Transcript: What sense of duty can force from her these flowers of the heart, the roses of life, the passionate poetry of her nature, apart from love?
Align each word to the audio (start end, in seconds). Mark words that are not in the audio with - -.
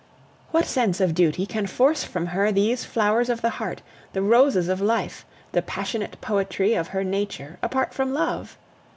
What 0.49 0.65
sense 0.65 0.99
of 0.99 1.13
duty 1.13 1.45
can 1.45 1.67
force 1.67 2.03
from 2.03 2.25
her 2.33 2.51
these 2.51 2.83
flowers 2.85 3.29
of 3.29 3.41
the 3.43 3.51
heart, 3.61 3.83
the 4.13 4.23
roses 4.23 4.67
of 4.67 4.81
life, 4.81 5.27
the 5.51 5.61
passionate 5.61 6.19
poetry 6.21 6.73
of 6.73 6.87
her 6.87 7.03
nature, 7.03 7.59
apart 7.61 7.93
from 7.93 8.11
love? 8.11 8.57